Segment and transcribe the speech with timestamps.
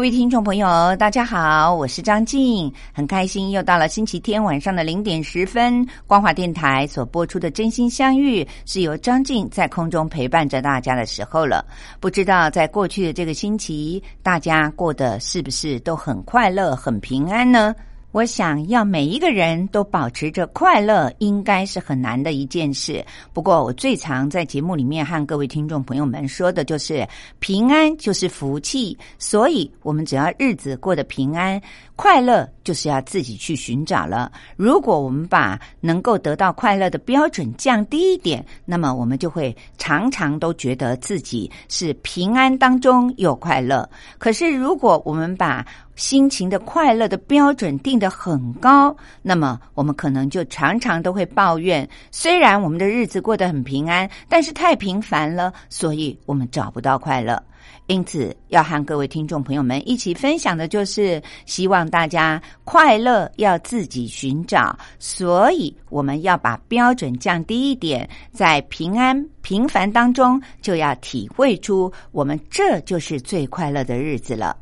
[0.00, 11.62] 各位听众朋友，大家好，我是张静，很开心又到了星期天晚上的零点十分，光华电台所播出的《真心相遇》是由张静在空中陪伴着大家的时候了。
[12.00, 17.76] 不知道在过去的这个星期，大家过得是不是都很快乐、很平安呢？
[18.12, 23.04] 我想要每一个人都保持着快乐，应该是很难的一件事。
[23.32, 27.06] 不过，我最常在节目里面和各位听众朋友们说的就是，
[27.38, 28.98] 平安就是福气。
[29.16, 31.60] 所以，我们只要日子过得平安、
[32.02, 34.32] 快乐，就是要自己去寻找了。
[34.56, 43.86] 如果我们把能够得到快乐的标准降低一点，那么我们就会常常都觉得自己是平安当中有快乐。
[44.16, 45.62] 可是，如果我们把
[45.94, 51.86] 心情的快乐的标准定得很高，那么我们可能就常常都会抱怨。
[52.10, 57.42] 虽然我们的日子过得很平安，但是太平凡了，所以我们找不到快乐。
[57.86, 64.78] 因此，要和各位听众朋友们一起分享的就是，希望大家快乐要自己寻找。
[64.98, 74.56] 所以，我们要把标准降低一点，在平安平凡当中，就要体会出我们这就是最快乐的日子了。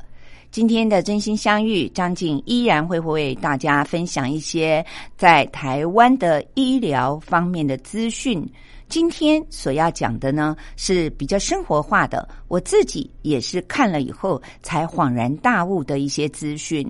[0.50, 4.82] 今天的真心相遇，张静依然会为大家分享一些
[5.14, 8.42] 在台湾的医疗方面的资讯。
[8.88, 16.88] 今天所要讲的呢，是比较生活化的，我自己也是看了以后才恍然大悟的一些资讯。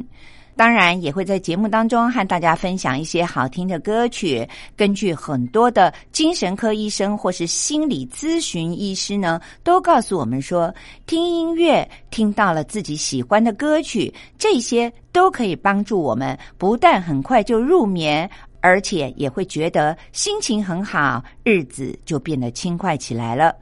[0.54, 4.44] 当然也会在节目当中和大家分享一些好听的歌曲。
[4.76, 10.74] 根据很多的精神科医生或是心理咨询医师呢，都告诉我们说，
[11.06, 18.28] 听音乐听到了自己喜欢的歌曲，这些都可以帮助我们不但很快就入眠，
[18.60, 23.54] 而且也会觉得心情很好，日子就变得轻快起来了。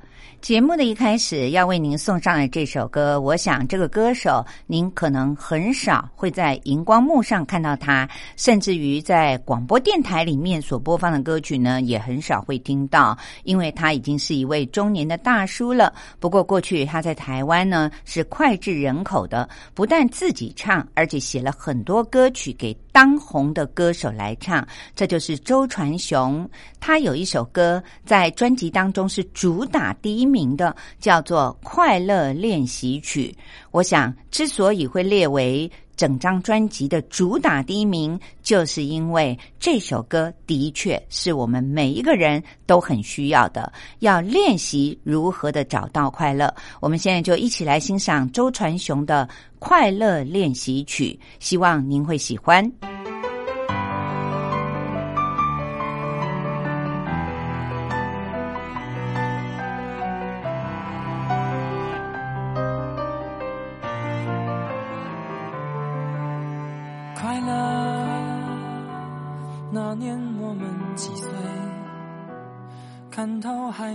[0.46, 15.92] 节目的一开始要为您送上的这首歌，我想这个歌手您可能很少会在荧光幕上看到他，甚至于在广播电台里面所播放的歌曲呢，也很少会听到，因为他已经是一位中年的大叔了。
[16.20, 24.64] 不过过去他在台湾呢是脍炙人口的，不但自己唱，而且写了很多歌曲给当红的歌手来唱。
[24.94, 30.35] 这就是周传雄，他有一首歌在专辑当中是主打第一。
[30.36, 33.34] 名的叫做《快乐练习曲》，
[33.70, 46.54] 我想之所以会列为整张专辑的主打第一名，就是因为这首歌的确是我们每一个人都很需要的，要练习如何的找到快乐。
[46.80, 49.26] 我们现在就一起来欣赏周传雄的
[49.58, 52.95] 《快乐练习曲》，希望您会喜欢。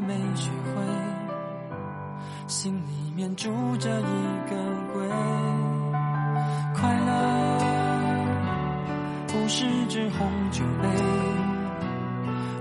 [0.07, 0.81] 没学会，
[2.47, 4.03] 心里面住着一
[4.50, 4.56] 个
[4.94, 5.07] 鬼。
[6.73, 7.12] 快乐
[9.28, 10.89] 不是只红酒杯，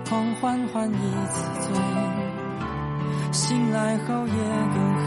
[0.07, 1.75] 狂欢换一次醉，
[3.33, 4.35] 醒来后也
[4.75, 5.07] 更黑。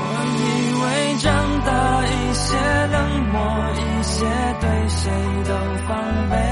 [0.00, 0.02] 我
[0.38, 0.40] 以
[0.80, 0.86] 为
[1.18, 1.26] 长
[1.66, 1.68] 大
[2.06, 2.56] 一些，
[2.92, 2.96] 冷
[3.32, 3.36] 漠
[3.74, 4.24] 一些，
[4.60, 5.10] 对谁
[5.44, 5.50] 都
[5.88, 5.90] 防
[6.30, 6.47] 备。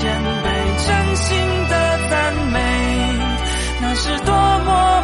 [0.00, 0.10] 谦
[0.42, 1.36] 卑，真心
[1.68, 2.58] 的赞美，
[3.82, 4.99] 那是多么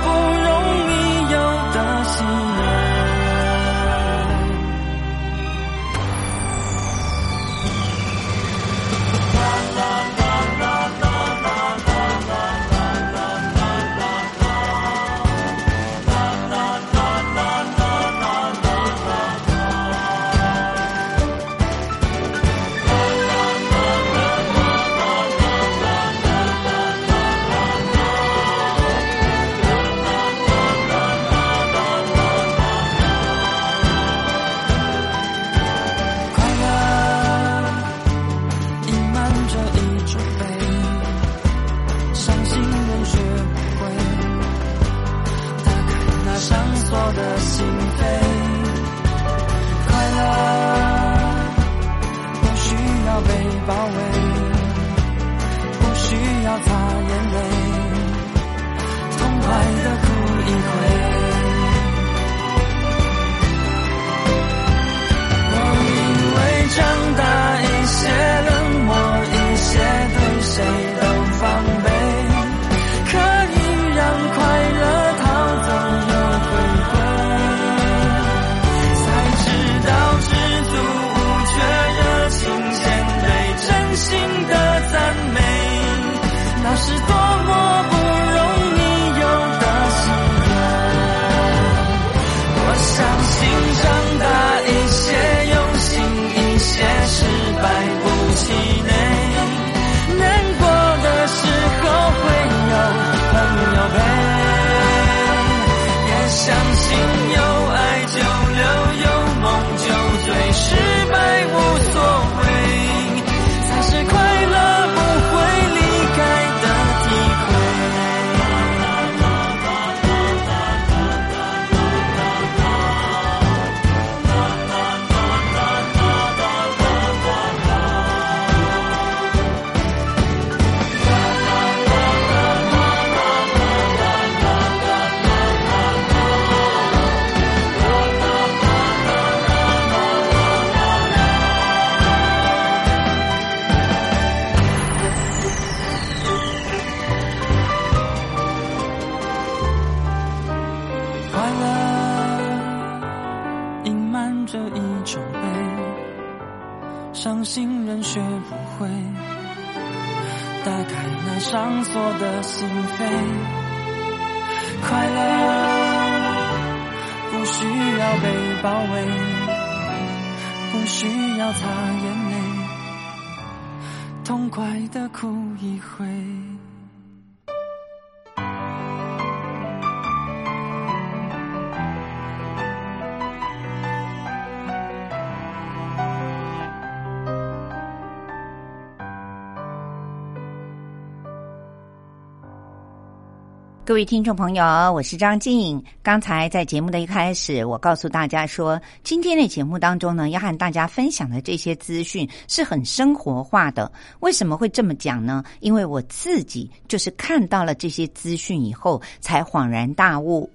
[193.86, 195.80] 各位听众朋友，我是张静。
[196.02, 203.92] 刚才在节目的一开始，我告诉大家说，今天的节目当中呢，要和大家分享的这些资讯是很生活化的。
[204.18, 205.44] 为什么会这么讲呢？
[205.60, 210.50] 因为我自己就是看到了这些资讯以后，才恍然大悟。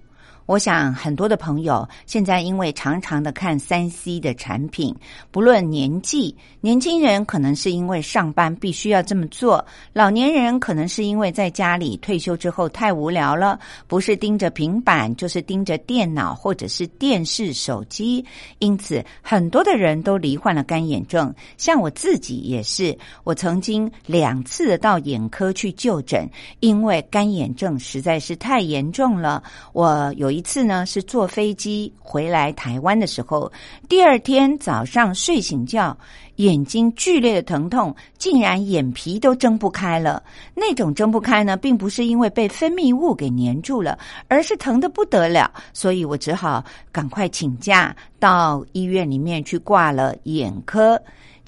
[0.46, 4.94] 我想很多的朋友现在因为常常的看三 C 的产品，
[5.32, 18.26] 不论年纪，年轻人可能是因为上班必须要这么做，老年人可能是因为在家里退休之后太无聊了，不是盯着平板就是盯着电脑或者是电视、手机，
[18.60, 21.34] 因此很多的人都罹患了干眼症。
[21.58, 26.28] 像我自己也是，我曾经两次到眼科去就诊，
[26.60, 29.44] 因为干眼症实在是太严重了。
[29.74, 33.52] 我有有一次呢，是坐飞机回来台湾的时候，
[33.90, 35.96] 第二天早上睡醒觉，
[36.38, 40.24] 眼睛剧烈的疼痛，竟然眼皮都睁不开了。
[40.56, 45.52] 那种睁不开呢，并不是因为被分泌物给粘住了，而是疼得不得了。
[45.74, 50.98] 所以我只好赶快请假到医院里面去挂了眼科。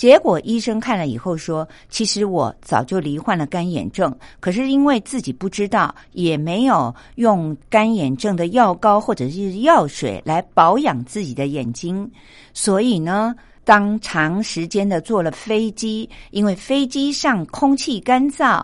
[0.04, 12.12] 结果医生看了以后说：“其实我早就罹患了干眼症，可是因为自己不知道，也没有用干眼症的药膏或者是药水来保养自己的眼睛，
[12.54, 13.34] 所以呢，
[13.64, 18.62] 当长时间的坐了飞机，因为飞机上空气干燥。”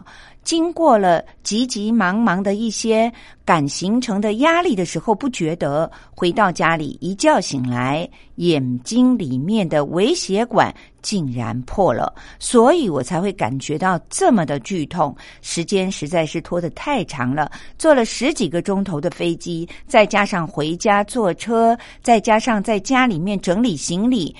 [0.49, 3.13] 经过了急急忙忙的一些
[3.45, 15.15] 赶行程的压力的时候，不觉得回到家里一觉醒来，眼睛里面的微血管竟然破了，所以我才会感觉到这么的剧痛。
[15.43, 24.35] 时间实在是拖得太长了，坐了十几个钟头的飞机，再加上回家坐车，再加上在家里面整理行李。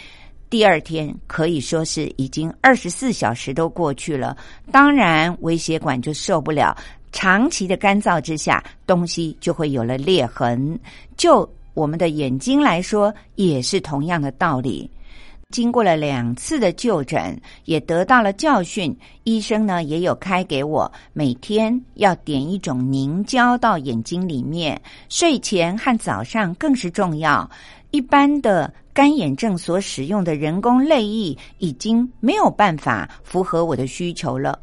[0.50, 4.36] 第二天可以说是已经二十四小时都过去了，
[4.72, 6.76] 当然微血管就受不了，
[7.12, 10.80] 长期的干燥之下，东西就会有了裂痕。
[11.16, 14.90] 就我们的眼睛来说，也是同样的道理。
[15.52, 24.80] 经过了两次的就诊，也得到了教训，医生呢也有开给我，每天要点一种凝胶到眼睛里面，
[25.10, 27.50] 睡前和早上更是重要。
[27.92, 28.74] 一般的。
[28.92, 34.60] 干眼症所使用的人工泪液已经没有办法符合我的需求了。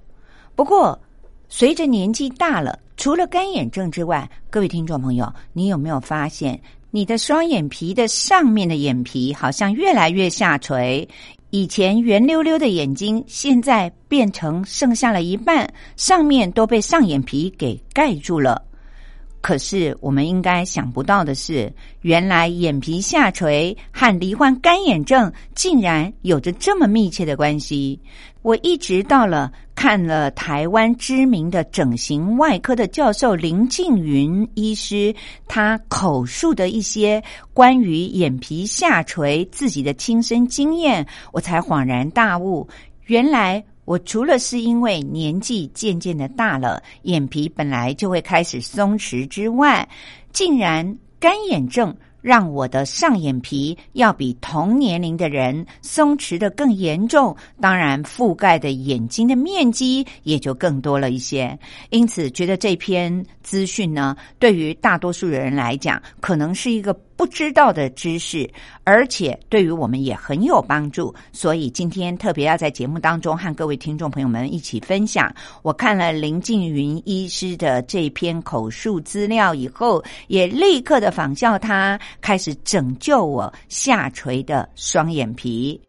[0.55, 1.01] 不过，
[1.49, 11.09] 随着年纪大了，除了干眼症之外，各位听众朋友，你有没有发现你的双眼皮的上面的眼皮好像越来越下垂？
[11.49, 15.67] 以前圆溜溜的眼睛，现在变成剩下了一半，
[15.97, 18.63] 上面都被上眼皮给盖住了。
[19.47, 28.01] 可是，我们应该想不到的是，原来眼皮下垂和罹患干眼症竟然有着这么密切的关系。
[28.43, 35.15] 我一直到了看了台湾知名的整形外科的教授林静云医师，
[35.47, 37.23] 他口述的一些
[37.55, 42.67] 关于眼皮下垂自己的亲身经验，我才恍然大悟，
[43.05, 43.65] 原来。
[43.87, 49.89] 我除了是因为年纪渐渐的大了，眼皮本来就会开始松弛之外，
[50.31, 51.97] 竟然干眼症。
[52.23, 61.57] 让我的上眼皮要比同年龄的人松弛的更严重，当然覆盖的眼睛的面积也就更多了一些。
[61.91, 68.49] 因此，觉得这篇资讯呢，对于大多数人来讲，可能是一个不知道的知识，
[68.85, 71.15] 而且对于我们也很有帮助。
[71.33, 75.35] 所以今天特别要在节目当中和各位听众朋友们一起分享。
[75.63, 81.99] 我看了林静云医师的这篇口述资料以后，也立刻的仿效他。
[82.21, 85.86] 开始拯救我下垂的双眼皮。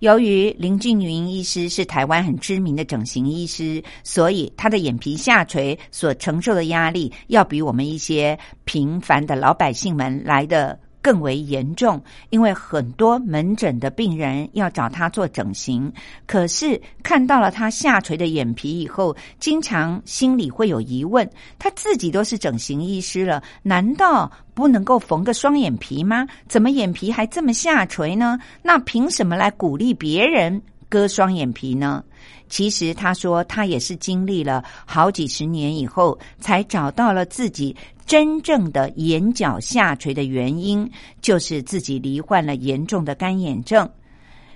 [0.00, 15.92] 由于林俊云医师是台湾很知名的整形医师，所以他的眼皮下垂所承受的压力，要比我们一些平凡的老百姓们来的更为严重，因为很多门诊的病人要找他做整形，
[16.26, 21.28] 可是看到了他下垂的眼皮以后，经常心里会有疑问：
[21.58, 26.26] 他自己都是整形医师了，难道不能够缝个双眼皮吗？
[26.48, 28.38] 怎么眼皮还这么下垂呢？
[28.62, 32.04] 那凭什么来鼓励别人割双眼皮呢？
[32.50, 40.90] 其实他说，他也是经历了好几十年以后，才找到了自己真正的眼角下垂的原因，
[41.22, 43.88] 就是自己罹患了严重的干眼症。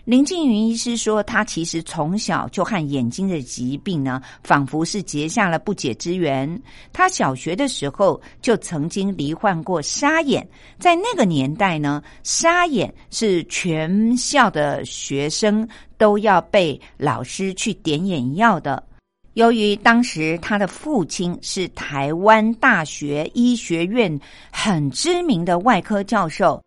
[0.05, 6.61] 林静云医师说，他其实从小就和眼睛的疾病呢，仿佛是结下了不解之缘。
[6.93, 10.47] 他小学的时候就曾经罹患过沙眼，
[10.79, 15.67] 在那个年代呢，沙眼是全校的学生
[16.05, 18.83] 都要被老师去点眼药的。
[19.33, 24.21] 由于当时他的父亲是台湾大学医学院
[24.53, 26.63] 很知名的外科教授。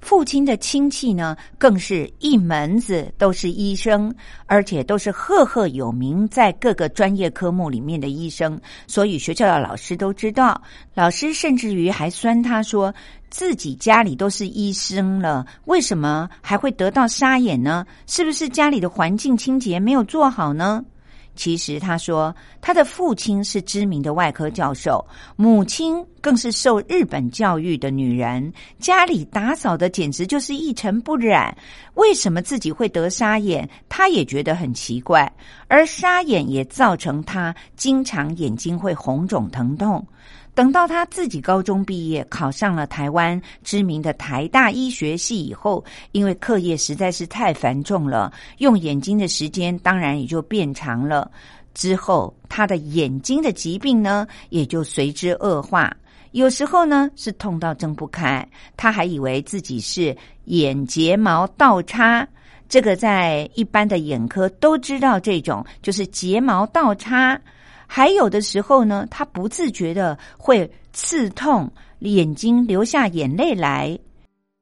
[0.00, 4.14] 父亲的亲戚呢，更是一门子都是医生，
[4.46, 8.58] 而且都是赫赫有名，在各个专业科目里面的医生。
[8.86, 10.62] 所以学校的老师都知道，
[10.94, 12.94] 老师甚至于还酸他说，
[13.30, 17.86] 自己家里都是医生了，为什么还会得到沙眼呢？
[18.06, 20.84] 是不是家里的环境清洁没有做好呢？
[21.36, 25.06] 其实他说，他的父亲是知名的外科教授，
[25.36, 31.56] 母亲更是受日本教育的女人，家里打扫的简直就是一尘不染。
[31.94, 33.68] 为什么自己会得沙眼？
[33.88, 35.32] 他也觉得很奇怪。
[35.68, 40.04] 而沙眼也造成他经常眼睛会红肿疼痛。
[40.58, 51.30] 等到他自己高中毕业，考上了台湾知名的台大医学系以后，因为课业实在是太繁重了，用眼睛的时间当然也就变长了。
[51.74, 55.96] 之后，他的眼睛的疾病呢，也就随之恶化。
[56.32, 58.44] 有时候呢，是痛到睁不开，
[58.76, 60.12] 他还以为自己是
[60.46, 62.26] 眼睫毛倒插。
[62.68, 67.40] 这个在一般的眼科都知道，这种就是睫毛倒插。
[67.90, 71.68] 还有的时候呢，他不自觉的会刺痛
[72.00, 73.98] 眼睛，流下眼泪来。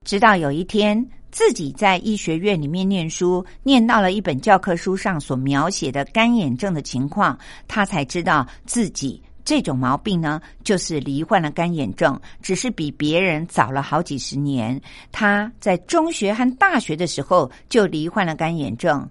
[0.04, 14.80] 直到有一天，自己在医学院里面念书，念到了一本教科书上所描写的干眼症的情况，他才知道自己这种毛病呢，就是罹患了干眼症，只是比别人早了好几十年。
[15.10, 19.06] 他在中学和大学的时候就罹患了干眼症。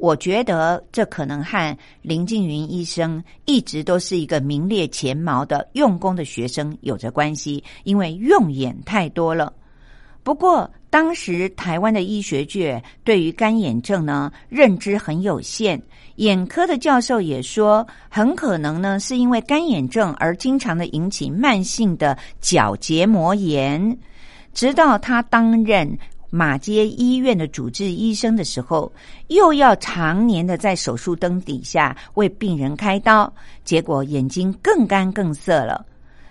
[0.00, 9.52] 我觉得这可能和林静云医生一直都是一个名列前茅的用功的学生有着关系，因为用眼太多了。
[10.22, 15.80] 不过当时台湾的医学界对于干眼症呢认知很有限，
[16.16, 23.98] 眼科的教授也说，很可能呢是因为干眼症而经常的引起慢性的角结膜炎，
[24.54, 25.98] 直到他担任。
[26.30, 28.90] 马街医院的主治医生的时候，
[29.26, 33.32] 又要常年的在手术灯底下为病人开刀，
[33.64, 35.84] 结果眼睛更干更涩了。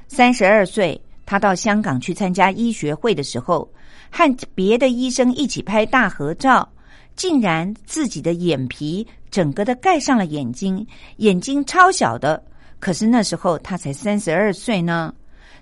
[0.08, 3.70] 三十二岁，他到香港去参加医学会的时候，
[4.10, 6.68] 和别的医生一起拍大合照，
[7.15, 10.88] 竟然自己的眼皮整个的盖上了眼睛，
[11.18, 12.41] 眼睛超小的。
[12.79, 15.13] 可是那时候他才三十二岁呢，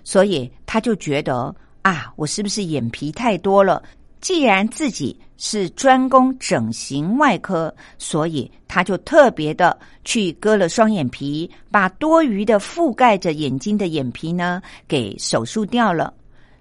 [0.04, 1.52] 所以他就觉得
[1.82, 3.82] 啊，我是不是眼皮太多了？
[4.20, 16.12] 既然自己是专攻整形外科，所以他就特别的去割了双眼皮，把多余的覆盖着眼睛的眼皮呢给手术掉了。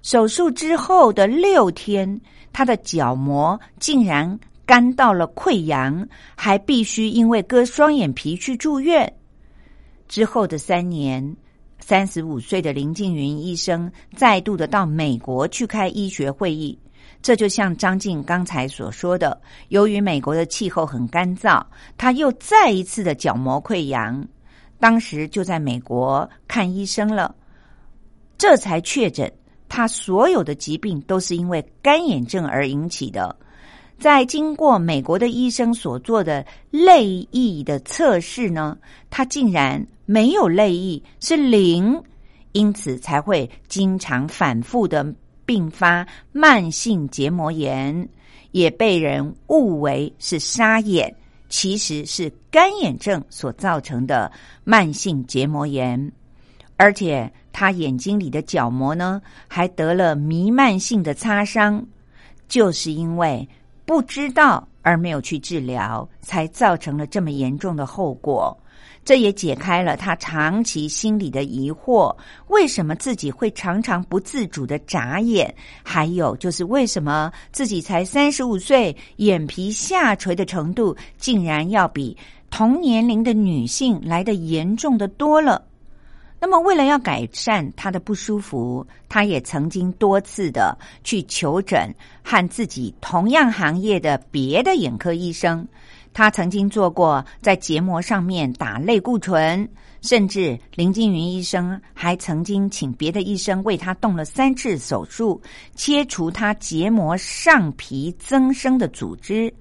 [0.03, 2.21] 手术之后的六天，
[2.53, 9.11] 他的角膜竟然干到了溃疡，还必须因为割双眼皮去住院。
[10.07, 11.35] 之后的三年，
[11.79, 16.77] 三十五岁的林静云医生再度的到美国去开医学会议。
[17.27, 21.61] 这就像张静刚才所说的，由于美国的气候很干燥，
[21.97, 24.25] 他又再一次的角膜溃疡，
[24.79, 27.35] 当时就在美国看医生了，
[28.37, 29.29] 这才确诊
[29.67, 33.35] 他所有的疾病都是因为干眼症而引起的。
[33.99, 38.77] 在经过美国的医生所做的泪液的测试呢，
[39.09, 42.01] 他竟然没有泪液，是零，
[42.53, 45.05] 因此才会经常反复的。
[45.47, 48.07] 并发慢性结膜炎，
[48.51, 51.11] 也被人误为是沙眼，
[51.47, 54.29] 其实是干眼症所造成的
[54.65, 56.11] 慢性结膜炎。
[56.75, 61.83] 而且他眼睛里的角膜呢，还得了弥漫性的擦伤，
[62.47, 63.47] 就是因为
[63.85, 68.55] 不知道而没有去治疗，才造成了这么严重的后果。
[69.07, 72.13] 这也解开了他长期心里的疑惑：
[72.47, 75.55] 为什么自己会常常不自主的眨眼？
[75.81, 82.17] 还有就是为什么自己才三十五岁，眼皮下垂的程度竟然要比
[82.49, 85.63] 同年龄的女性来的严重的多了？
[86.41, 91.89] 那么，为了要改善他的不舒服，他也曾经多次的去求诊
[92.21, 95.65] 和自己同样行业的别的眼科医生。
[96.17, 99.69] 他曾经做过在结膜上面打类固醇，
[100.01, 105.39] 甚至林静云医生还曾经请别的医生为他动了三次手术，
[105.75, 109.53] 切除他结膜上皮增生的组织。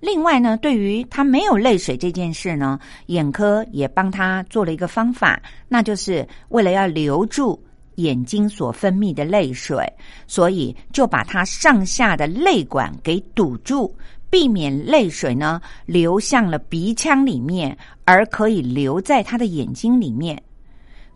[0.00, 7.62] 另外呢，对于他没有泪水这件事呢，眼科也帮他做了一个方法，那就是为了要留住
[7.96, 9.86] 眼睛所分泌的泪水，
[10.26, 13.94] 所以就把他上下的泪管给堵住。
[14.32, 20.42] 避免泪水呢流向了鼻腔里面，而可以留在他的眼睛里面。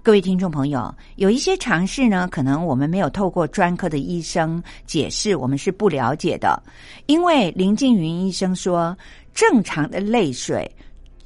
[0.02, 6.62] 各位听众朋友，有一些尝试呢，可能我们没有透过专科的医生解释，我们是不了解的。
[7.07, 8.94] 因为林静云医生说，
[9.33, 10.70] 正常的泪水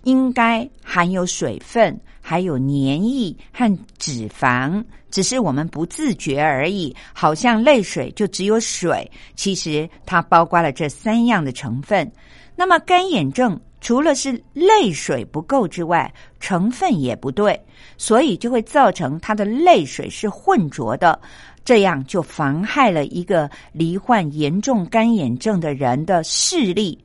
[0.04, 2.00] 应该含有水分。
[2.22, 6.94] 还有黏液和脂肪，只是我们不自觉而已。
[7.12, 12.10] 好像泪水就只有水，其实它包括了这三样的成分。
[12.56, 17.58] 那么干眼症除了是泪水不够之外，成分也不对，
[17.96, 21.18] 所以就会造成他的泪水是混浊的，
[21.64, 26.98] 这样就妨害了一个罹患严重干眼症的人的视力。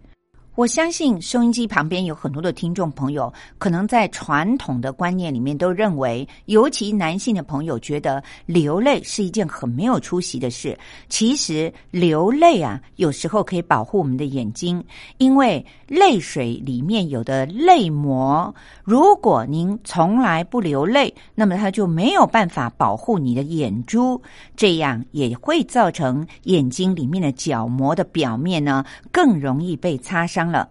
[0.55, 10.77] 我相信收音机旁边有很多的听众朋友，可能在传统的观念里面都认为，尤其男性的朋友觉得流泪是一件很没有出息的事。
[11.09, 14.81] 其实流泪啊，有时候可以保护我们的眼睛，
[15.17, 24.21] 因为泪水里面有的泪膜，如果您从来不流泪，那么它就没有办法保护你的眼珠，
[24.55, 30.44] 这样也会造成眼睛里面的角膜的表面呢更容易被擦伤。
[30.51, 30.69] 了，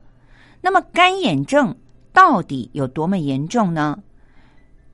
[0.61, 1.75] 那么干眼症
[2.13, 3.99] 到底有多么严重呢？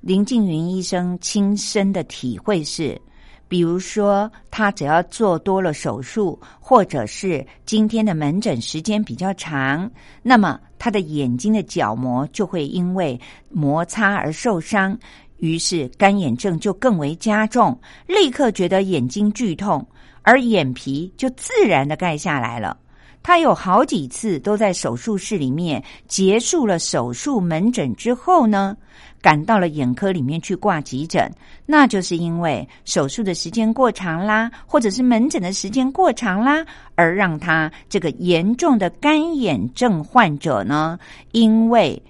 [0.00, 3.00] 林静云医生亲身的体会是，
[3.48, 9.90] 比如说他只要做多了手术，或者是今天的门诊时间比较长，
[10.22, 14.98] 那么他的眼睛的角膜就会因为摩擦而受伤，
[15.36, 19.86] 于是干眼症就更为加重，立刻觉得眼睛剧痛，
[20.22, 22.74] 而眼皮就自然的盖下来了。
[23.22, 28.76] 他有好几次都在手术室里面结束了手术门诊之后呢，
[29.20, 31.30] 赶到了眼科里面去挂急诊。
[31.66, 40.98] 那就是因为手术的时间过长啦，或者是门诊的时间过长啦，而让他这个严重的干眼症患者呢，
[41.32, 42.02] 因为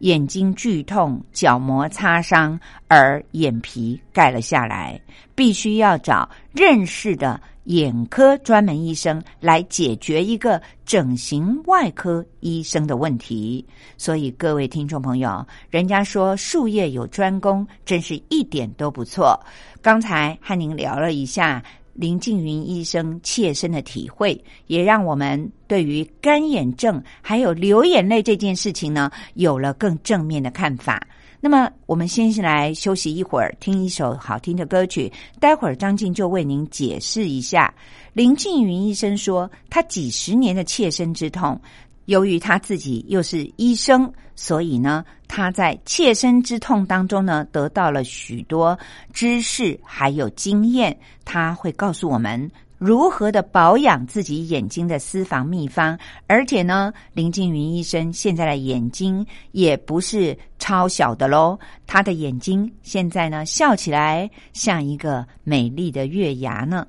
[0.00, 5.00] 眼睛剧痛、角膜擦伤而眼皮盖了下来，
[5.38, 7.40] 必须要找认识的。
[7.68, 13.62] 眼科专门医生来解决一个整形外科医生的问题，
[13.98, 19.38] 所以各位听众朋友，人家说术业有专攻，真是一点都不错。
[19.82, 31.06] 刚才和您聊了一下林静云医生切身的体会，也让我们对于干眼症还有流眼泪这件事情呢，有了更正面的看法。
[31.40, 35.12] 那么，我们先来休息一会儿，听一首好听的歌曲。
[35.38, 37.72] 待会儿张静就为您解释一下。
[38.12, 41.60] 林静云医生说，他几十年的切身之痛，
[42.06, 48.76] 由于他自己又是医生，所以呢，他在切身之痛当中呢，得到了许多
[49.12, 50.98] 知识还有经验。
[51.24, 52.50] 他会告诉我们。
[52.78, 55.98] 如何的保养自己眼睛的私房秘方？
[56.28, 66.86] 而且呢，林静云医生现在的眼睛也不是超小的喽，他的眼睛现在呢笑起来像一个美丽的月牙呢。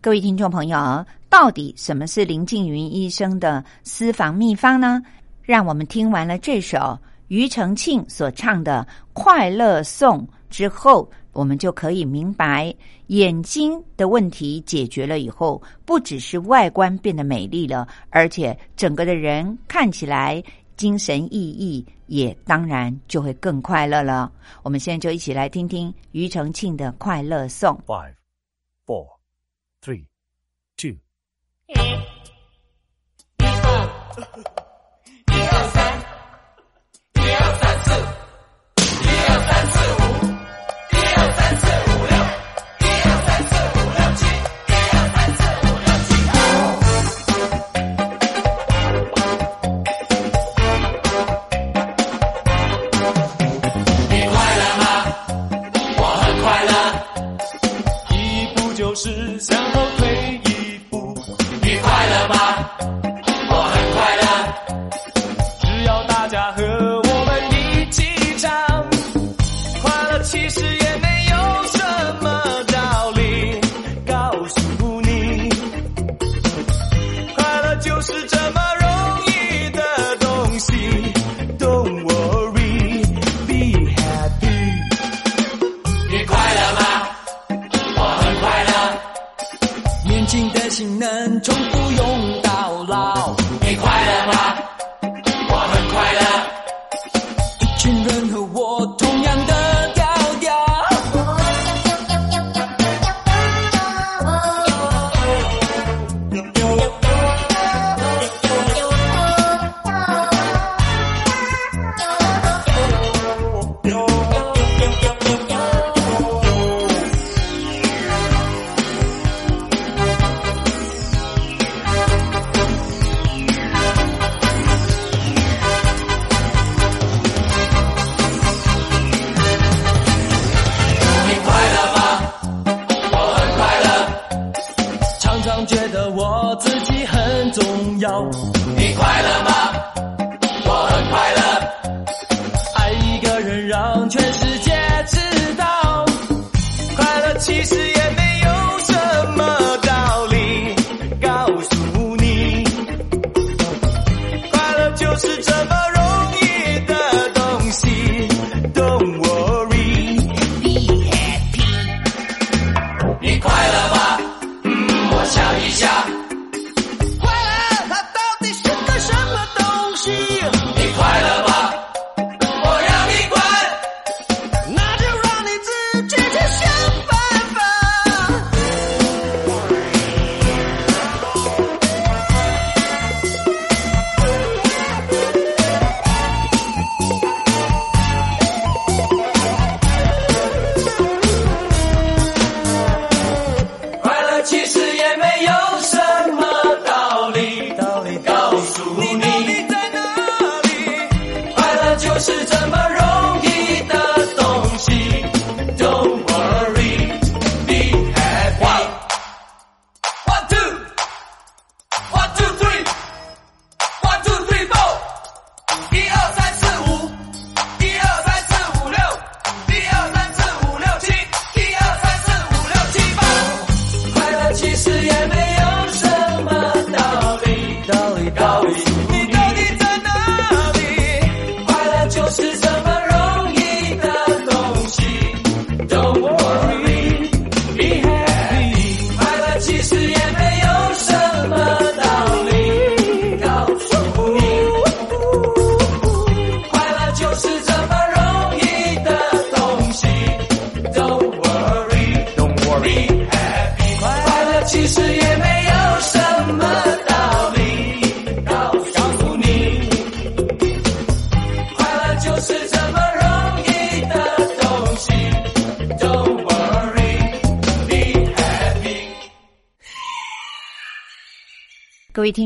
[0.00, 5.02] 各位听众朋友，到底什么是林静云医生的私房秘方呢？
[5.42, 11.06] 让我们听完了这首庾澄庆所唱的《快乐颂》之后。
[11.36, 12.74] 我们就可以明白，
[13.08, 20.42] 眼睛的问题解决了以后，不只是外观变得美丽了，而且整个的人看起来
[20.76, 24.32] 精神奕奕，也当然就会更快乐了。
[24.62, 27.78] 我们现在就一起来听听庾澄庆的《快乐颂》。
[27.84, 28.14] Five,
[28.86, 29.06] four,
[29.82, 30.06] three,
[30.78, 30.96] two.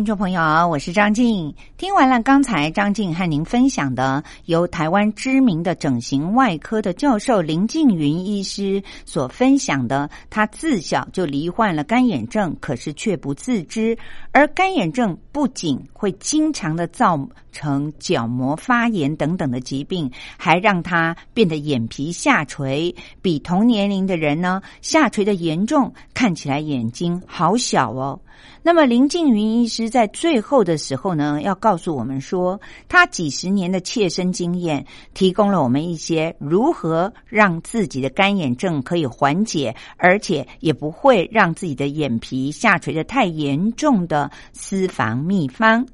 [0.00, 1.54] 听众朋友，我是张静。
[1.76, 13.98] 听完了刚才张静和您分享的由台湾知名的整形外科的教授林静云医师所分享的，他自小就罹患了干眼症，可是却不自知。
[14.32, 28.18] 而干眼症不仅会经常的造成角膜发炎等等的疾病，还让他变得眼皮下垂，比同年龄的人呢下垂的严重，看起来眼睛好小哦。
[28.62, 45.86] 那么林静云医师在最后的时候呢，要告诉我们说，他几十年的切身经验，提供了我们一些如何让自己的干眼症可以缓解，而且也不会让自己的眼皮下垂的太严重的私房秘方。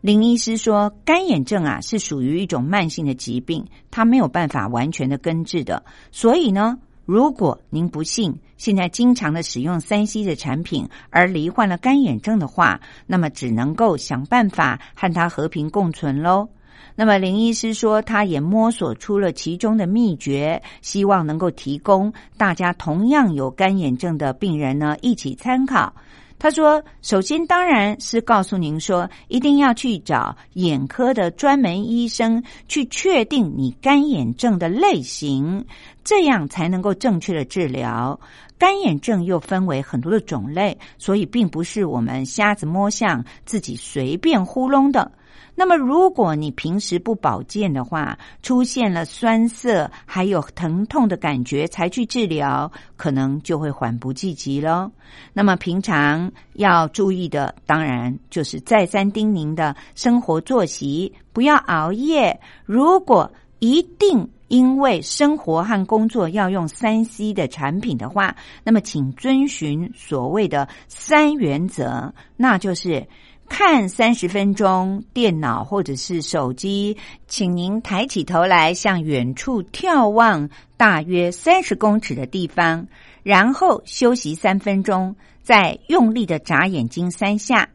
[0.00, 6.78] 林医师说，干眼症啊是属于一种慢性的疾病，它没有办法完全的根治的，所以呢。
[7.08, 16.50] 如果您不幸现在经常的使用三 C 的产品而罹患了干眼症的话，那么只能够想办法和它和平共存喽。
[16.94, 25.94] 那么林医师说，他也摸索出了其中的秘诀，希望能够提供大家同样有干眼症的病人呢一起参考。
[26.38, 35.64] 他说：“首先当然是告诉您说，一定要去找眼科的专门医生去确定你干眼症的类型，
[36.04, 38.20] 这样才能够正确的治疗。
[38.56, 45.10] 干眼症又分为很多的种类，所以并不是我们瞎子摸象，自己随便糊弄的。”
[45.60, 54.92] 那么，如果你平时不保健的话，出现了酸涩还有疼痛的感觉才去治疗，可能就会缓不济急喽。
[55.32, 62.38] 那么，平常要注意的，当然就是再三叮咛的生活作息，不要熬夜。
[62.64, 73.08] 如果一定因为生活和工作要用三 C 的产品的话，那么请遵循所谓的三原则，那就是。
[73.48, 82.86] 看三十分钟电脑或者是手机，请您抬起头来向远处眺望大约三十公尺的地方，
[83.22, 87.68] 然后休息三分钟，再用力的眨眼睛三下。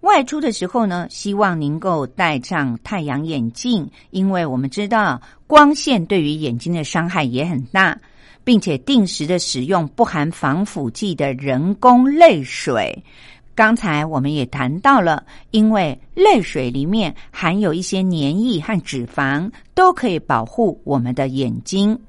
[0.00, 7.98] 外出的时候呢，希望您够戴上太阳眼镜，因为我们知道光线对于眼睛的伤害也很大，
[8.42, 13.04] 并且定时的使用不含防腐剂的人工泪水。
[13.60, 22.00] 刚才我们也谈到了，因为泪水里面含有一些粘液和脂肪，都可以保护我们的眼睛。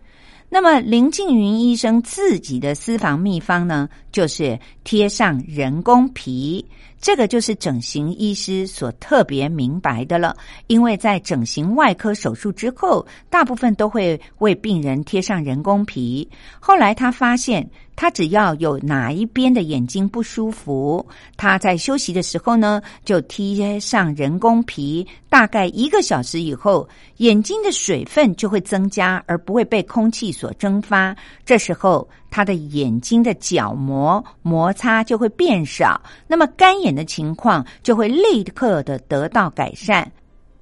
[0.48, 6.66] 那么林静云医生自己的私房秘方呢，就是贴上人工皮。
[7.02, 10.38] 这个就是整形医师所特别明白的了，
[10.68, 16.30] 因为在整形外科手术之后，大部分都会为病人贴上人工皮。
[16.62, 17.70] 后来他发现。
[18.02, 21.06] 他只要有哪一边的眼睛不舒服，
[21.38, 25.06] 他在休息的时候呢，就贴上人工皮。
[25.30, 31.16] 大概一个小时以后，眼睛的水分就会增加，而不会被空气所蒸发。
[31.46, 40.12] 这时候，他的眼睛的角膜摩擦就会变少，那么干眼的情况就会立刻的得到改善。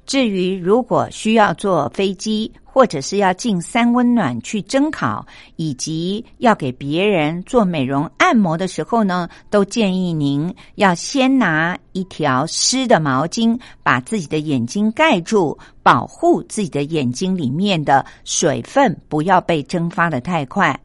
[0.10, 5.24] 至于如果需要坐飞机，或者是要进三温暖去蒸烤，
[5.56, 20.76] 以及要给别人做美容按摩的时候呢，都建议您要先拿一条湿的毛巾把自己的眼睛盖住，保护自己的眼睛里面的水分不要被蒸发的太快。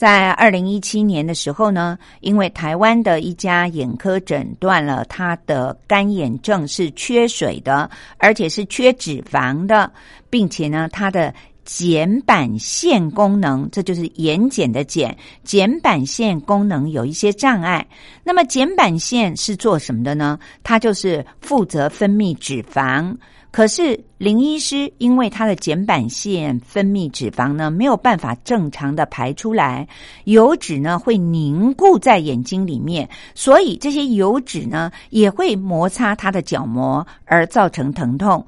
[0.00, 9.92] 在二零一七年的时候呢，因为台湾的一家眼科诊断了他的干眼症是缺水的，而且是缺脂肪的，
[10.30, 11.34] 并且呢，他的
[11.66, 17.86] 睑板腺功能，这就是眼睑的睑，睑板腺功能有一些障碍。
[18.24, 20.38] 那么睑板腺是做什么的呢？
[20.62, 23.14] 它就是负责分泌脂肪。
[23.52, 29.86] 可是林医师因为他的睑板腺分泌脂肪呢没有办法正常的排出来，
[30.24, 38.46] 油脂呢会凝固在眼睛里面，所以这些油脂呢也会摩擦他的角膜而造成疼痛。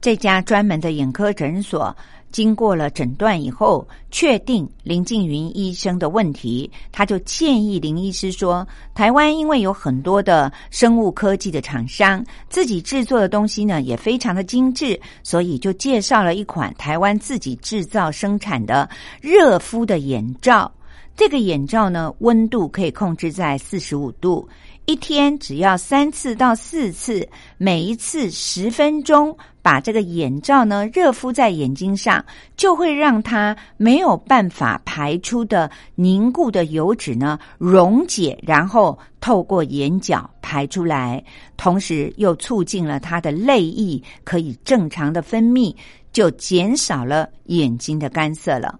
[0.00, 1.96] 这家专门的眼科诊所。
[2.32, 18.88] 经过了诊断以后，确定林静云医生的问题，他就建议林医师说：“台湾因为有很多的生物科技的厂商，自己制作的东西呢也非常的精致，所以就介绍了一款台湾自己制造生产的
[19.20, 20.70] 热敷的眼罩。
[21.16, 24.48] 这个眼罩呢，温度可以控制在四十五度。”
[24.90, 32.24] 一天只要三次到四次，每一次十分钟，把这个眼罩呢热敷在眼睛上，
[32.56, 41.24] 就会让它没有办法排出的凝固的油脂呢溶解，然后透过眼角排出来，
[41.56, 45.72] 同时又促进了它的泪液可以正常的分泌，
[46.10, 48.76] 就减少了眼睛的干涩了。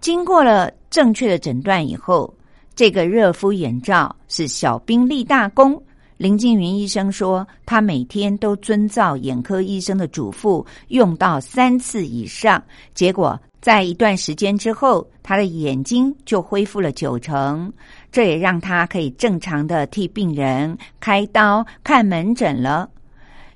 [0.00, 2.32] 经过了正确的诊断以后。
[2.74, 5.82] 这个热敷眼罩是小兵立大功。
[6.16, 12.62] 林静云医生说，他每天都遵照眼科医生的嘱咐，用到三次以上。
[12.94, 17.72] 结果在一段时间之后，他的眼睛就恢复了九成。
[18.12, 22.88] 这也让他可以正常的替病人开刀、看门诊了。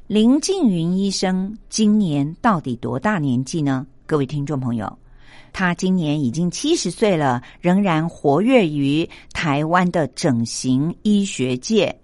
[0.08, 3.86] 林静云医生今年到底多大年纪呢？
[4.06, 4.98] 各位听众朋友。
[5.58, 11.98] 他今年已经七十岁了，仍然活跃于台湾的整形医学界。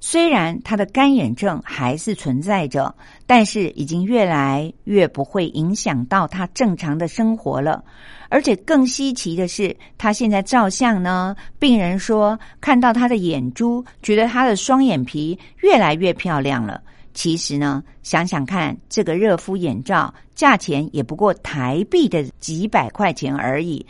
[0.00, 2.94] 虽然他的干眼症还是存在着，
[3.26, 7.82] 但是已经越来越不会影响到他正常的生活了。
[8.28, 16.82] 而且更稀奇的是，他现在照相呢，病人说看到他的眼珠，觉得他的双眼皮越来越漂亮了。
[17.12, 23.84] 其实呢，想想看，这个热敷眼罩价钱也不过台币的几百块钱而已，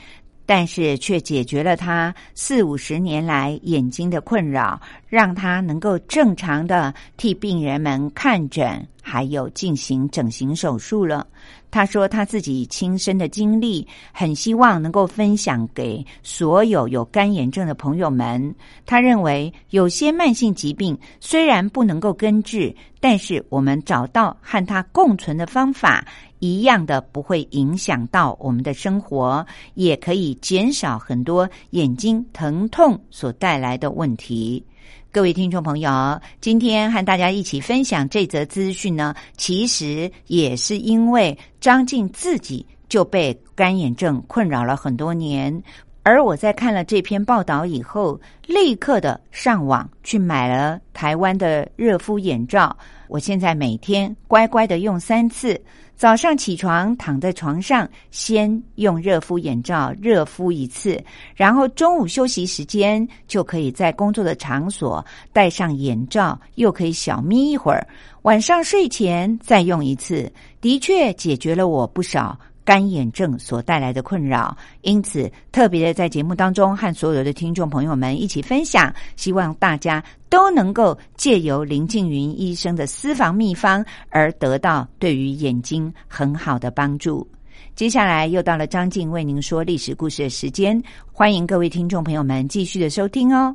[0.47, 11.27] 但是却解决了他四五十年来眼睛的困扰，让他能够正常的替病人们看诊，还有进行整形手术了。
[11.71, 18.55] 他说他自己亲身的经历，很希望能够分享给所有有干眼症的朋友们。
[18.85, 26.05] 他认为有些慢性疾病虽然不能够根治，但是我们找到和它共存的方法，
[26.41, 34.65] 一样的不会影响到我们的生活，也可以减少很多眼睛疼痛所带来的问题。
[35.13, 45.61] 各位听众朋友，今天和大家一起分享这则资讯呢，其实也是因为张静自己就被干眼症困扰了很多年。
[46.05, 52.77] 而我在看了这篇报道以后，立刻的上网去买了台湾的热敷眼罩。
[53.11, 55.61] 我现在每天乖乖的用三次，
[55.97, 61.03] 早上起床躺在床上，先用热敷眼罩热敷一次，
[61.35, 67.85] 然后中午休息时间就可以在工作的场所戴上眼罩，又可以小眯一会儿。
[68.23, 72.39] 晚上睡前再用一次，的确解决了我不少。
[72.65, 87.27] 干眼症所带来的困扰，因此特别的在节目当中和所有的听众朋友们一起分享，希望大家都能够借由林静云医生的私房秘方而得到对于眼睛很好的帮助。
[87.75, 90.81] 接下来又到了张静为您说历史故事的时间，
[91.13, 93.55] 欢迎各位听众朋友们继续的收听哦。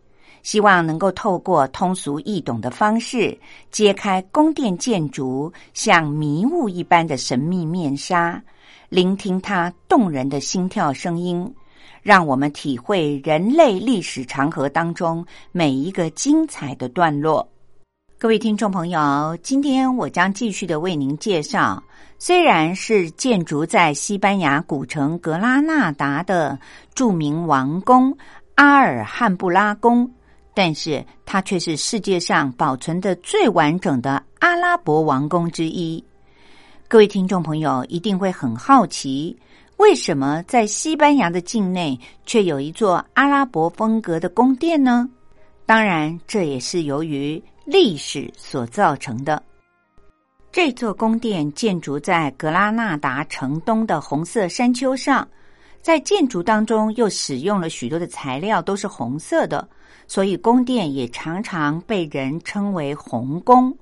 [0.43, 3.37] 希望能够透过通俗易懂的方式，
[3.71, 8.41] 揭开宫殿建筑像迷雾一般的神秘面纱，
[8.89, 11.53] 聆听它动人的心跳声音，
[12.01, 17.47] 让我们体会人类历史长河当中每一个精彩的段落。
[18.17, 21.83] 各位听众朋友，今天我将继续的为您介绍，
[22.19, 26.59] 虽然是建筑在西班牙古城格拉纳达的
[26.93, 28.15] 著名王宫
[28.55, 30.11] 阿尔汉布拉宫。
[30.53, 36.03] 但是它却是世界上保存的最完整的阿拉伯王宫之一。
[36.87, 39.37] 各位听众朋友一定会很好奇，
[39.77, 45.09] 为什么在西班牙的境内却有一座阿拉伯风格的宫殿呢？
[45.65, 49.41] 当然，这也是由于历史所造成的。
[50.51, 55.25] 这座宫殿建筑在格拉纳达城东的红色山丘上，
[55.81, 59.65] 在建筑当中又使用了许多的材料，都是红色的。
[60.13, 63.73] 所以，宫殿也常常被人称为红宫，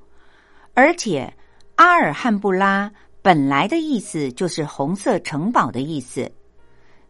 [0.76, 1.34] 而且
[1.74, 2.92] 阿尔汉布拉
[3.24, 6.32] 本来的意思就是红色城堡的意思。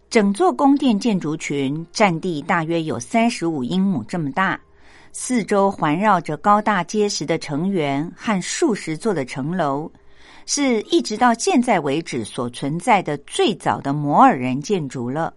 [0.10, 4.58] 整座宫殿建筑群占地大约有三十五英亩这么大，
[5.12, 9.92] 四周环绕着高大结实的城垣和数十座的城楼，
[10.46, 15.34] 是一直到现在为止所存在的最早的摩尔人建筑了。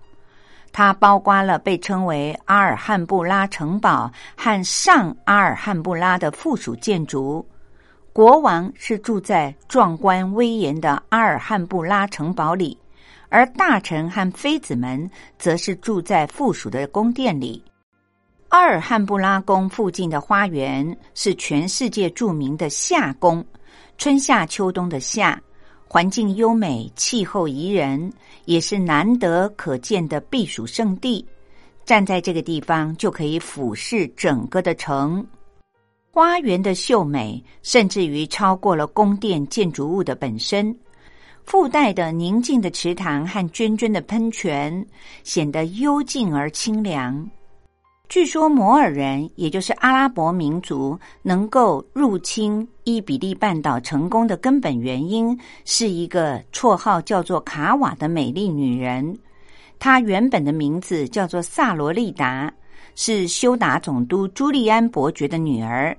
[0.73, 7.47] 它包括了被称为阿尔汉布拉城堡和上阿尔汉布拉的附属建筑。
[8.13, 12.77] 国王是住在壮观威严的阿尔汉布拉城堡里，
[13.29, 17.63] 而大臣和妃子们则是住在附属的宫殿里。
[18.49, 23.43] 阿尔汉布拉宫附近的花园是全世界著名的夏宫，
[23.97, 25.41] 春夏秋冬的夏。
[25.93, 28.11] 环境优美，气候宜人，
[28.47, 31.23] 也是难得可见的避暑胜地。
[31.85, 35.23] 站在这个地方，就可以俯视整个的城。
[36.11, 40.75] 花园的秀美，甚至于超过了宫殿建筑物的本身。
[41.45, 44.87] 附带的宁静的池塘和涓涓的喷泉，
[45.25, 47.31] 显得幽静而清凉。
[48.13, 55.35] 据说摩尔人，也就是阿拉伯民族，能够入侵伊比利半岛成功的根本原因，
[55.65, 59.19] 是一个绰号叫做卡瓦的美丽女人。
[59.79, 62.53] 她原本的名字叫做萨罗利达，
[62.97, 65.97] 是修达总督朱利安伯爵的女儿。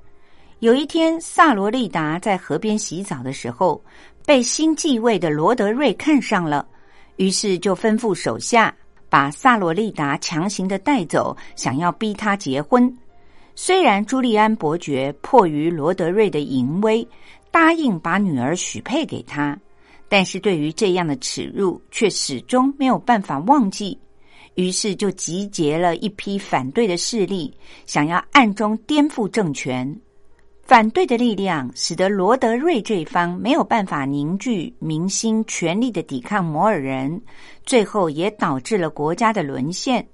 [0.60, 3.84] 有一天，萨罗利达在河边洗澡的时候，
[4.24, 6.64] 被新继位的罗德瑞看上了，
[7.16, 8.72] 于是就吩咐手下。
[9.14, 12.92] 把萨罗利达强行的带走，想要逼他结婚。
[13.54, 17.08] 虽然朱利安伯爵迫于罗德瑞的淫威，
[17.52, 19.56] 答应把女儿许配给他，
[20.10, 23.96] 但是对于这样的耻辱，却始终没有办法忘记。
[24.56, 27.56] 于是就集结了一批反对的势力，
[27.86, 29.96] 想要暗中颠覆政权。
[30.66, 37.22] 反对的力量使得罗德瑞这一方没有办法凝聚民心，全力的抵抗摩尔人，
[37.66, 40.08] 最后也导致了国家的沦陷。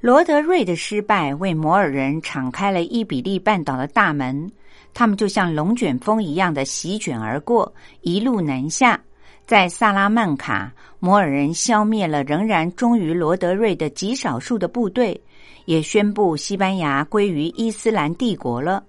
[0.00, 4.52] 罗德瑞的失败为摩尔人敞开了伊比利半岛的大门，
[4.92, 9.00] 他们就像龙卷风一样的席卷而过，一路南下。
[9.46, 10.70] 在萨拉曼卡，
[11.00, 15.18] 摩尔人消灭了仍然忠于罗德瑞的极少数的部队，
[15.64, 18.84] 也宣布西班牙归于伊斯兰帝国了。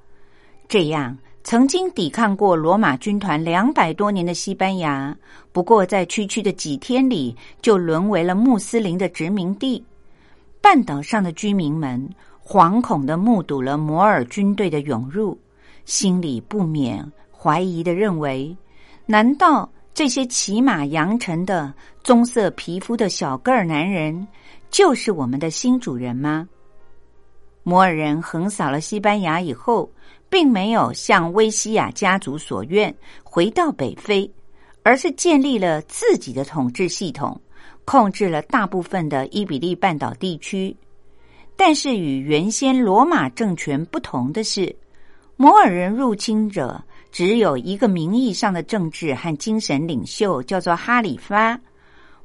[0.70, 5.18] 这样，曾经抵抗过罗马军团两百多年的西班牙，
[5.52, 9.84] 不过在区区的几天里，就沦为了穆斯林的殖民地。
[10.62, 12.08] 半岛上的居民们
[12.46, 15.36] 惶恐的目睹了摩尔军队的涌入，
[15.86, 18.56] 心里不免怀疑的认为：
[19.08, 24.28] 难道这些骑马扬尘的棕色皮肤的小个儿男人，
[24.70, 26.48] 就是我们的新主人吗？
[27.64, 29.90] 摩尔人横扫了西班牙以后，
[30.30, 34.30] 并没有像威西亚家族所愿回到北非，
[34.84, 37.40] 而是建立了自己的统治系统，
[37.84, 40.76] 控制了大部分的伊比利半岛地区。
[41.56, 44.74] 但是与原先罗马政权不同的是，
[45.36, 51.60] 摩尔人入侵者只有一个名义上的政治和精神领袖，叫做哈里发。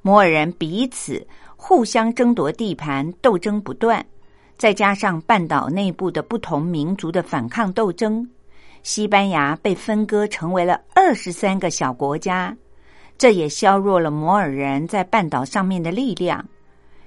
[0.02, 1.26] 摩尔人彼此
[1.56, 4.04] 互相争夺地盘，斗争不断。
[4.56, 8.26] 再加上半岛内部的不同民族的反抗斗争，
[8.84, 12.56] 西班牙被分割成为了二十三个小国家，
[13.18, 16.42] 这也削弱了摩尔人在半岛上面的力量。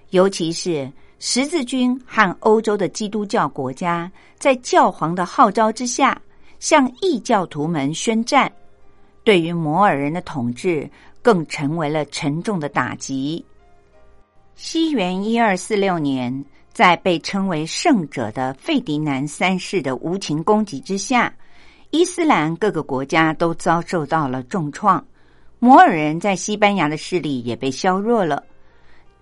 [0.10, 6.22] 尤其是十字军和欧洲的基督教国家，在教皇的号召之下，
[6.60, 8.52] 向异教徒们宣战，
[9.24, 10.88] 对于摩尔人的统治
[11.22, 13.44] 更成为了沉重的打击。
[14.56, 16.44] 西元一二四六年。
[16.78, 21.34] 在被称为圣者的费迪南三世的无情攻击之下，
[21.90, 25.04] 伊斯兰各个国家都遭受到了重创。
[25.58, 28.44] 摩尔人在西班牙的势力也被削弱了。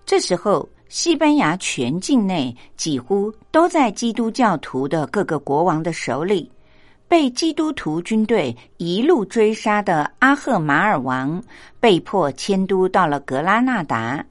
[0.04, 6.52] 这时候，西班牙全境内几乎都在基督教徒的各个国王的手里。
[7.08, 11.42] 被基督徒军队一路追杀的阿赫马尔王，
[11.80, 14.22] 被迫迁都到了格拉纳达。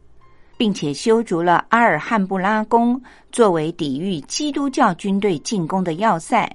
[0.57, 3.01] 并且修筑了阿尔汉布拉宫，
[3.31, 6.49] 作为抵御基督教军队进攻的要塞。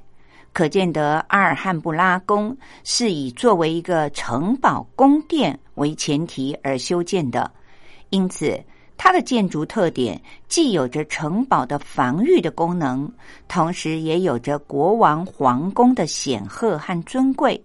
[0.53, 7.49] 可见得阿尔汉布拉宫是以作为一个城堡宫殿为前提而修建的，
[8.09, 8.61] 因此
[8.97, 13.11] 它的建筑特点既有着城堡的防御的功能，
[13.47, 17.63] 同时也有着国王皇宫的显赫和尊贵。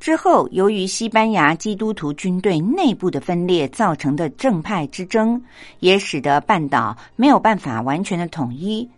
[0.00, 5.42] 之后，由于西班牙基督徒军队内部的分裂造成的正派之争，
[5.80, 8.88] 也使得半岛没有办法完全的统一。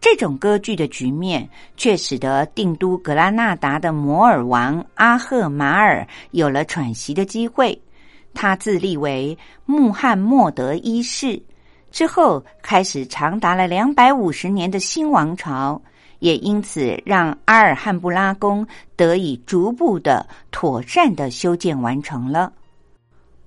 [0.00, 7.80] 这种割据的局面，却使得定都格拉纳达的摩尔王阿赫马尔有了喘息的机会。
[8.32, 9.36] 他自立为
[9.66, 11.40] 穆罕默德一世，
[11.90, 15.80] 之后开始长达了两百五十年的新王朝。
[16.20, 22.52] 也因此，让阿尔汉布拉宫得以逐步的妥善的修建完成了。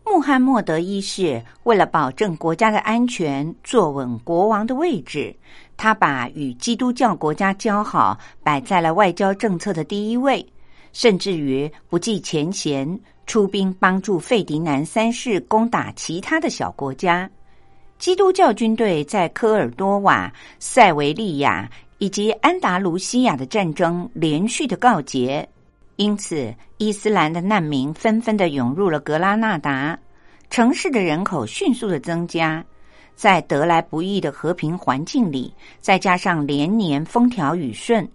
[0.06, 5.34] 穆罕默德一世为了保证国家的安全，坐稳国王的位置，
[5.78, 10.46] 他把与基督教国家交好摆在了外交政策的第一位，
[10.92, 17.30] 甚至于不计前嫌，出兵帮助费迪南三世攻打其他的小国家。
[17.98, 21.70] 基督教军队在科尔多瓦、塞维利亚。
[21.98, 25.48] 以及安达卢西亚的战争连续的告捷，
[25.96, 29.98] 因此伊斯兰的难民纷纷的涌入了格拉纳达，
[30.50, 32.64] 城市的人口迅速的增加。
[33.16, 38.10] 在得来不易的和平环境里，再加上连年风调雨顺，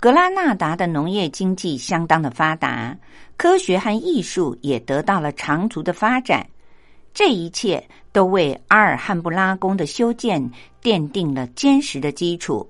[0.00, 2.96] 格拉纳达的农业经济相当的发达，
[3.36, 6.46] 科学和艺术也得到了长足的发展。
[7.12, 10.48] 这一切都为阿尔汉布拉宫的修建
[10.80, 12.69] 奠定了坚实的基础。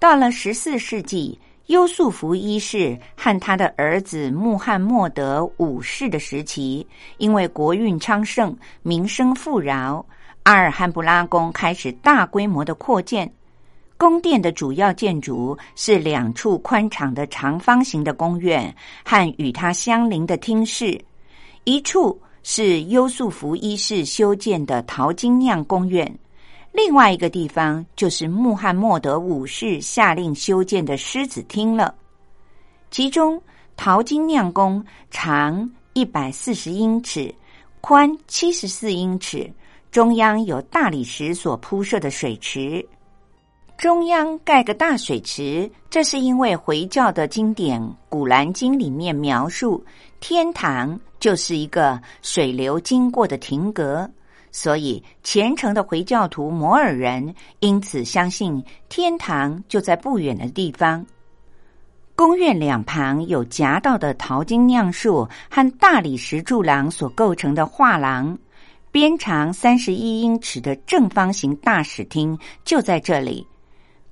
[0.00, 6.86] 到了十四世纪，优素福一世和他的儿子穆罕默德五世的时期，
[7.18, 10.02] 因为国运昌盛、民生富饶，
[10.44, 13.30] 阿尔汉布拉宫开始大规模的扩建。
[13.98, 18.74] 宫殿的主要建筑是两处宽敞的长方形的宫院
[19.04, 20.98] 和与它相邻的厅室，
[21.64, 26.10] 一处是优素福一世修建的淘金酿宫院。
[26.72, 31.94] 另外一个地方就是穆罕默德五世下令修建的狮子厅了。
[32.90, 33.40] 其中，
[33.76, 37.34] 淘金酿宫长一百四十英尺，
[37.80, 39.52] 宽七十四英尺，
[39.90, 42.86] 中央有大理石所铺设的水池。
[43.76, 49.82] 中央盖个大水池，这是因为回教的经典《古兰经》里面描述，
[50.20, 54.08] 天堂就是一个水流经过的亭阁。
[54.52, 61.04] 所以，虔诚的回教徒摩尔人因此相信天堂就在不远的地方。
[62.16, 68.38] 宫院两旁有夹道的淘金酿树和大理石柱廊所构成的画廊，
[68.90, 73.46] 边长三十一英尺的正方形大使厅就在这里。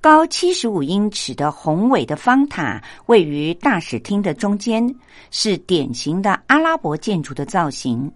[0.01, 4.95] 高七十五英尺的宏伟的方塔位于大使厅的中间，
[5.29, 8.09] 是典型的阿拉伯建筑的造型。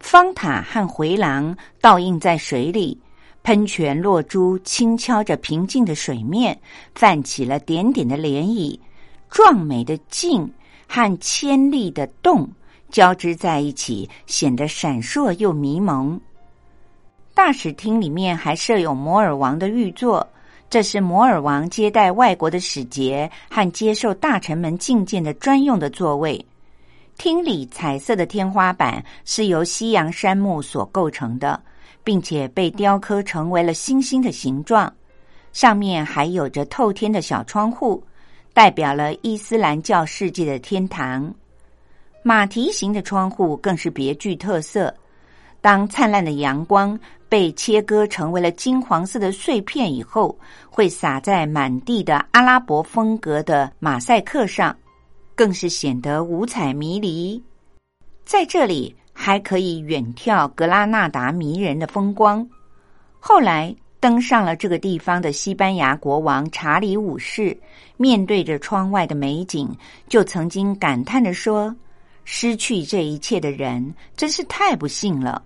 [0.00, 2.98] 方塔和回廊倒映在水里，
[3.42, 6.58] 喷泉落珠轻敲着平静的水面，
[6.94, 8.76] 泛起了点点的涟漪。
[9.30, 10.50] 壮美的镜
[10.88, 12.50] 和千丽的洞
[12.90, 16.20] 交织在一起，显得闪烁又迷蒙。
[17.32, 20.26] 大使厅里面还设有摩尔王的御座，
[20.68, 26.44] 这是摩尔王接待外国的使节和接受大臣们觐见的专用的座位。
[27.20, 31.62] 厅里彩色的天花板是由西洋杉木所构成的，
[32.02, 34.90] 并且被雕刻成为了星星的形状。
[35.52, 38.02] 上面还有着透天的小窗户，
[38.54, 41.30] 代表了伊斯兰教世界的天堂。
[42.22, 44.94] 马蹄形的窗户更是别具特色。
[45.60, 46.98] 当灿烂的阳光
[47.28, 50.34] 被切割成为了金黄色的碎片以后，
[50.70, 54.74] 会洒在满地的阿拉伯风格的马赛克上，
[55.40, 57.42] 更是显得五彩迷离。
[58.26, 62.46] 在这里还可以远眺格拉纳达迷人的风光。
[63.18, 67.58] 后来登上了这个地方的西班牙国王查理五世，
[67.96, 69.66] 面对着窗外的美景，
[70.10, 71.74] 就曾经感叹的说
[72.26, 75.42] ：“失去这一切的人真是太不幸了。”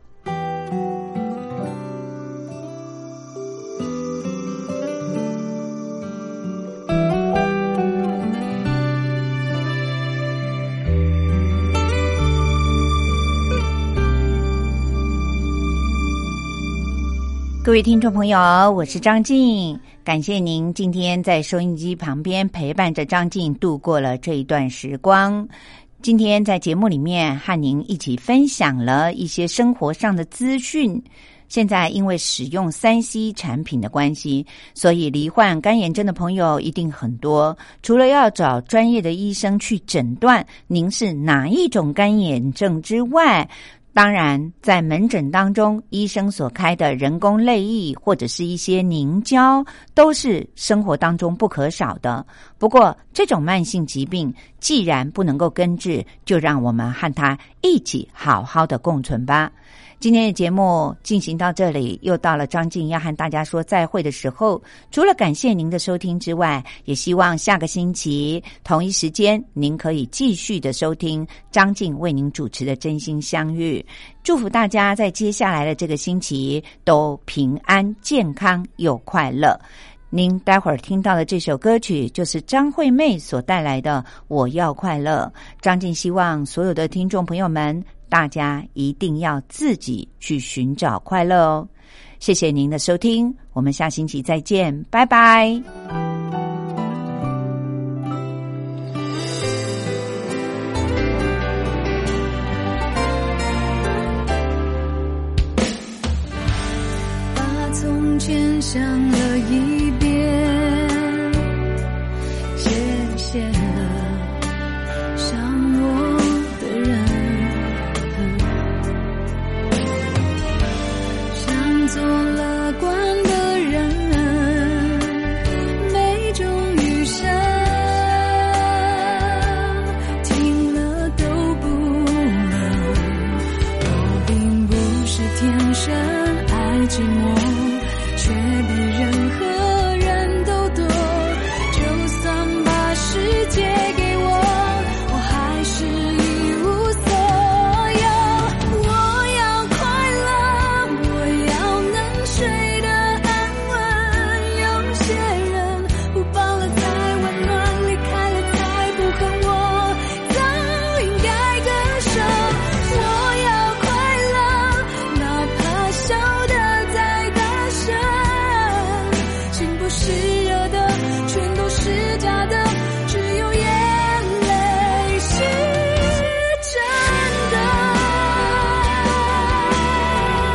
[17.65, 18.39] 各位听众朋友，
[18.73, 25.49] 我是张静，感谢您今天在收音机旁边陪伴着张静度过了这一段时光。
[26.03, 31.03] 今天在节目里面和您一起分享了一些生活上的资讯。
[31.49, 34.45] 现在因为使用三 C 产品的关系，
[34.75, 37.57] 所以罹患干眼症的朋友一定很多。
[37.83, 43.49] 除了要找专业的医生去诊断您是哪一种干眼症之外，
[43.95, 49.65] 当然，在门诊当中，医生所开的人工泪液或者是一些凝胶，
[49.95, 52.27] 都是生活当中不可少的。
[52.59, 59.53] 不过，这种慢性疾病既然不能够根治，就让我们和它一起好好的共存吧。
[60.05, 64.63] 今天的节目进行到这里，又到了张静要和大家说再会的时候。
[64.91, 73.83] 除了感谢您的收听之外，也希望下个星期同一时间，您可以继续的收听张静为您主持的《真心相遇》。
[74.23, 79.59] 祝福大家在接下来的这个星期都平安、健康又快乐。
[80.11, 85.33] 您待会儿听到的这首歌曲，就是张惠妹所带来的《我要快乐》。
[85.63, 87.83] 张静希望所有的听众朋友们。
[88.15, 91.69] 大家一定要自己去寻找快乐哦！
[92.21, 96.04] 谢谢您的收听，我们下星期再见，拜拜。